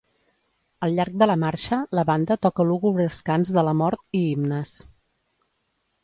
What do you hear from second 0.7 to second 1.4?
Al llarg de la